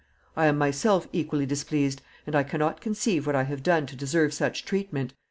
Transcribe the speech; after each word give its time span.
I 0.35 0.47
am 0.47 0.57
myself 0.57 1.07
equally 1.13 1.45
displeased, 1.45 2.01
and 2.25 2.35
I 2.35 2.41
can 2.41 2.57
not 2.57 2.81
conceive 2.81 3.27
what 3.27 3.35
I 3.35 3.43
have 3.43 3.61
done 3.61 3.85
to 3.85 3.95
deserve 3.95 4.33
such 4.33 4.65
treatment. 4.65 5.13